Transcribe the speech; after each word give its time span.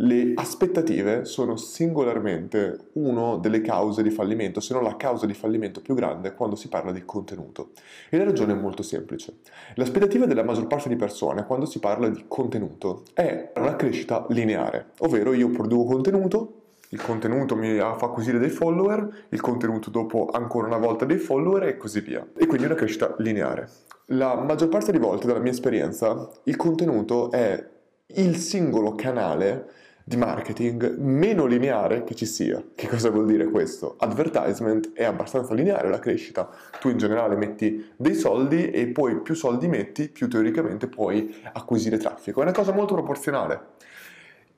Le 0.00 0.34
aspettative 0.36 1.24
sono 1.24 1.56
singolarmente 1.56 2.90
una 2.92 3.36
delle 3.36 3.60
cause 3.60 4.00
di 4.04 4.10
fallimento, 4.10 4.60
se 4.60 4.72
non 4.72 4.84
la 4.84 4.96
causa 4.96 5.26
di 5.26 5.34
fallimento 5.34 5.80
più 5.80 5.94
grande 5.94 6.34
quando 6.34 6.54
si 6.54 6.68
parla 6.68 6.92
di 6.92 7.02
contenuto. 7.04 7.70
E 8.08 8.16
la 8.16 8.22
ragione 8.22 8.52
è 8.52 8.56
molto 8.56 8.84
semplice. 8.84 9.38
L'aspettativa 9.74 10.24
della 10.26 10.44
maggior 10.44 10.68
parte 10.68 10.88
di 10.88 10.94
persone 10.94 11.44
quando 11.46 11.66
si 11.66 11.80
parla 11.80 12.08
di 12.08 12.26
contenuto 12.28 13.02
è 13.12 13.50
una 13.56 13.74
crescita 13.74 14.24
lineare, 14.28 14.90
ovvero 14.98 15.32
io 15.32 15.50
produco 15.50 15.94
contenuto, 15.94 16.52
il 16.90 17.02
contenuto 17.02 17.56
mi 17.56 17.76
fa 17.78 17.96
acquisire 17.98 18.38
dei 18.38 18.50
follower, 18.50 19.26
il 19.30 19.40
contenuto 19.40 19.90
dopo 19.90 20.28
ancora 20.30 20.68
una 20.68 20.78
volta 20.78 21.06
dei 21.06 21.18
follower 21.18 21.64
e 21.64 21.76
così 21.76 22.02
via. 22.02 22.24
E 22.36 22.46
quindi 22.46 22.66
una 22.66 22.76
crescita 22.76 23.16
lineare. 23.18 23.68
La 24.10 24.36
maggior 24.36 24.68
parte 24.68 24.92
di 24.92 24.98
volte, 24.98 25.26
dalla 25.26 25.40
mia 25.40 25.50
esperienza, 25.50 26.30
il 26.44 26.54
contenuto 26.54 27.32
è 27.32 27.68
il 28.10 28.36
singolo 28.36 28.94
canale 28.94 29.86
di 30.08 30.16
marketing 30.16 30.96
meno 30.96 31.44
lineare 31.44 32.02
che 32.02 32.14
ci 32.14 32.24
sia. 32.24 32.64
Che 32.74 32.88
cosa 32.88 33.10
vuol 33.10 33.26
dire 33.26 33.50
questo? 33.50 33.96
Advertisement 33.98 34.94
è 34.94 35.04
abbastanza 35.04 35.52
lineare 35.52 35.90
la 35.90 35.98
crescita. 35.98 36.48
Tu 36.80 36.88
in 36.88 36.96
generale 36.96 37.36
metti 37.36 37.90
dei 37.94 38.14
soldi 38.14 38.70
e 38.70 38.86
poi 38.86 39.20
più 39.20 39.34
soldi 39.34 39.68
metti, 39.68 40.08
più 40.08 40.26
teoricamente 40.26 40.88
puoi 40.88 41.36
acquisire 41.52 41.98
traffico. 41.98 42.40
È 42.40 42.44
una 42.44 42.52
cosa 42.52 42.72
molto 42.72 42.94
proporzionale. 42.94 43.60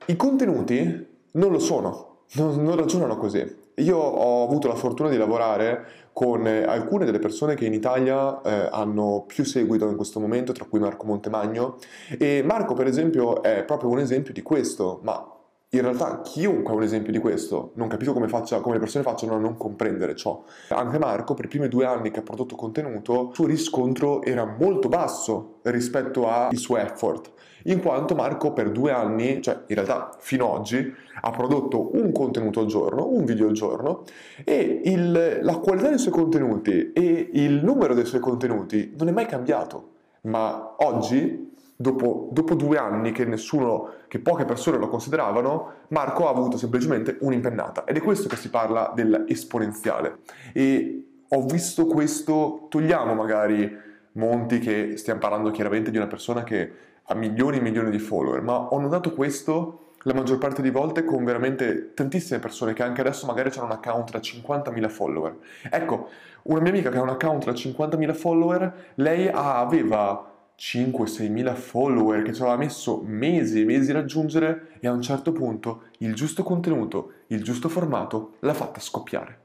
I 0.05 0.15
contenuti 0.15 1.07
non 1.31 1.51
lo 1.51 1.59
sono, 1.59 2.19
non, 2.35 2.63
non 2.63 2.77
ragionano 2.77 3.17
così. 3.17 3.59
Io 3.75 3.97
ho 3.97 4.45
avuto 4.45 4.69
la 4.69 4.75
fortuna 4.75 5.09
di 5.09 5.17
lavorare 5.17 5.85
con 6.13 6.45
alcune 6.47 7.03
delle 7.03 7.19
persone 7.19 7.55
che 7.55 7.65
in 7.65 7.73
Italia 7.73 8.41
eh, 8.41 8.69
hanno 8.71 9.25
più 9.27 9.43
seguito 9.43 9.89
in 9.89 9.97
questo 9.97 10.21
momento, 10.21 10.53
tra 10.53 10.63
cui 10.63 10.79
Marco 10.79 11.05
Montemagno, 11.05 11.77
e 12.17 12.41
Marco 12.41 12.73
per 12.73 12.87
esempio 12.87 13.43
è 13.43 13.65
proprio 13.65 13.89
un 13.89 13.99
esempio 13.99 14.31
di 14.31 14.41
questo, 14.41 14.99
ma 15.03 15.39
in 15.73 15.81
realtà 15.81 16.19
chiunque 16.21 16.73
ha 16.73 16.75
un 16.75 16.83
esempio 16.83 17.13
di 17.13 17.19
questo, 17.19 17.71
non 17.75 17.87
capisco 17.87 18.11
come, 18.11 18.27
faccia, 18.27 18.59
come, 18.59 18.73
le 18.73 18.81
persone 18.81 19.05
facciano 19.05 19.35
a 19.35 19.37
non 19.37 19.55
comprendere 19.55 20.15
ciò. 20.15 20.43
Anche 20.69 20.99
Marco, 20.99 21.33
per 21.33 21.45
i 21.45 21.47
primi 21.47 21.69
due 21.69 21.85
anni 21.85 22.11
che 22.11 22.19
ha 22.19 22.23
prodotto 22.23 22.55
contenuto, 22.55 23.27
il 23.29 23.35
suo 23.35 23.45
riscontro 23.45 24.21
era 24.21 24.43
molto 24.45 24.89
basso 24.89 25.59
rispetto 25.63 26.27
al 26.27 26.53
suo 26.57 26.75
effort, 26.75 27.31
in 27.65 27.79
quanto 27.81 28.15
Marco 28.15 28.51
per 28.51 28.69
due 28.69 28.91
anni, 28.91 29.41
cioè 29.41 29.61
in 29.67 29.75
realtà 29.75 30.13
fino 30.19 30.51
ad 30.51 30.59
oggi, 30.59 30.93
ha 31.21 31.31
prodotto 31.31 31.95
un 31.95 32.11
contenuto 32.11 32.59
al 32.59 32.65
giorno, 32.65 33.07
un 33.07 33.23
video 33.23 33.47
al 33.47 33.53
giorno, 33.53 34.03
e 34.43 34.81
il, 34.83 35.39
la 35.41 35.55
qualità 35.57 35.87
dei 35.87 35.99
suoi 35.99 36.13
contenuti 36.13 36.91
e 36.91 37.29
il 37.31 37.63
numero 37.63 37.93
dei 37.93 38.05
suoi 38.05 38.19
contenuti 38.19 38.93
non 38.97 39.07
è 39.07 39.11
mai 39.11 39.25
cambiato. 39.25 39.89
Ma 40.23 40.75
oggi 40.79 41.49
dopo, 41.81 42.29
dopo, 42.31 42.55
due 42.55 42.77
anni 42.77 43.11
che 43.11 43.25
nessuno, 43.25 43.89
che 44.07 44.19
poche 44.19 44.45
persone 44.45 44.77
lo 44.77 44.87
consideravano, 44.87 45.73
Marco 45.89 46.27
ha 46.27 46.31
avuto 46.31 46.57
semplicemente 46.57 47.17
un'impennata. 47.19 47.83
Ed 47.83 47.97
è 47.97 48.01
questo 48.01 48.29
che 48.29 48.35
si 48.35 48.49
parla 48.49 48.91
dell'esponenziale. 48.95 50.19
E 50.53 51.05
ho 51.27 51.45
visto 51.45 51.85
questo, 51.85 52.67
togliamo 52.69 53.13
magari 53.13 53.89
Monti 54.13 54.59
che 54.59 54.97
stiamo 54.97 55.21
parlando 55.21 55.51
chiaramente 55.51 55.89
di 55.89 55.95
una 55.95 56.07
persona 56.07 56.43
che 56.43 56.71
ha 57.03 57.15
milioni 57.15 57.57
e 57.57 57.61
milioni 57.61 57.89
di 57.89 57.99
follower, 57.99 58.41
ma 58.41 58.67
ho 58.67 58.79
notato 58.79 59.13
questo 59.13 59.79
la 60.03 60.13
maggior 60.13 60.37
parte 60.37 60.61
di 60.61 60.69
volte 60.69 61.03
con 61.05 61.23
veramente 61.23 61.93
tantissime 61.93 62.39
persone 62.39 62.73
che 62.73 62.83
anche 62.83 63.01
adesso 63.01 63.25
magari 63.25 63.51
hanno 63.55 63.67
un 63.67 63.71
account 63.71 64.11
da 64.11 64.19
50.000 64.19 64.89
follower. 64.89 65.37
Ecco, 65.69 66.09
una 66.43 66.59
mia 66.59 66.71
amica 66.71 66.89
che 66.89 66.97
ha 66.97 67.01
un 67.01 67.09
account 67.09 67.45
da 67.45 67.51
50.000 67.51 68.13
follower, 68.13 68.73
lei 68.95 69.29
aveva 69.31 70.30
5-6 70.61 71.31
mila 71.31 71.55
follower 71.55 72.21
che 72.21 72.33
ci 72.33 72.41
aveva 72.41 72.55
messo 72.55 73.01
mesi 73.03 73.61
e 73.61 73.65
mesi 73.65 73.89
a 73.89 73.95
raggiungere 73.95 74.77
e 74.79 74.87
a 74.87 74.91
un 74.91 75.01
certo 75.01 75.31
punto 75.31 75.85
il 75.97 76.13
giusto 76.13 76.43
contenuto, 76.43 77.13
il 77.27 77.41
giusto 77.41 77.67
formato 77.67 78.35
l'ha 78.41 78.53
fatta 78.53 78.79
scoppiare. 78.79 79.39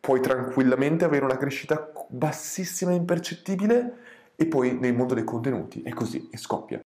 Puoi 0.00 0.22
tranquillamente 0.22 1.04
avere 1.04 1.26
una 1.26 1.36
crescita 1.36 1.92
bassissima 2.08 2.92
e 2.92 2.94
impercettibile 2.94 3.96
e 4.34 4.46
poi 4.46 4.78
nel 4.78 4.94
mondo 4.94 5.12
dei 5.12 5.24
contenuti 5.24 5.82
è 5.82 5.90
così 5.90 6.26
e 6.32 6.38
scoppia. 6.38 6.80